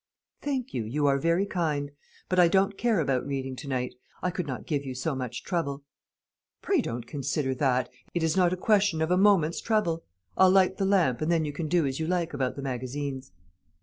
"Thank 0.41 0.73
you, 0.73 0.83
you 0.83 1.05
are 1.05 1.19
very 1.19 1.45
kind; 1.45 1.91
but 2.27 2.39
I 2.39 2.47
don't 2.47 2.75
care 2.75 2.99
about 2.99 3.23
reading 3.27 3.55
to 3.57 3.67
night; 3.67 3.93
I 4.23 4.31
could 4.31 4.47
not 4.47 4.65
give 4.65 4.83
you 4.83 4.95
so 4.95 5.13
much 5.13 5.43
trouble." 5.43 5.83
"Pray 6.59 6.81
don't 6.81 7.05
consider 7.05 7.53
that. 7.53 7.87
It 8.15 8.23
is 8.23 8.35
not 8.35 8.51
a 8.51 8.57
question 8.57 9.03
of 9.03 9.11
a 9.11 9.15
moment's 9.15 9.61
trouble. 9.61 10.03
I'll 10.35 10.49
light 10.49 10.77
the 10.77 10.85
lamp, 10.85 11.21
and 11.21 11.31
then 11.31 11.45
you 11.45 11.53
can 11.53 11.67
do 11.67 11.85
as 11.85 11.99
you 11.99 12.07
like 12.07 12.33
about 12.33 12.55
the 12.55 12.63
magazines." 12.63 13.31